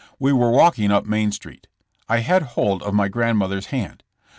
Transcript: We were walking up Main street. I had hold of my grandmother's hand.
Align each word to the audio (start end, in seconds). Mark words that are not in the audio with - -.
We 0.17 0.33
were 0.33 0.49
walking 0.49 0.89
up 0.89 1.05
Main 1.05 1.31
street. 1.31 1.67
I 2.09 2.21
had 2.21 2.41
hold 2.57 2.81
of 2.81 2.95
my 2.95 3.07
grandmother's 3.07 3.67
hand. 3.67 4.03